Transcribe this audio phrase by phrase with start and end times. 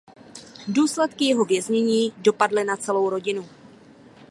[0.67, 3.49] Důsledky jeho věznění dopadly na celou rodinu.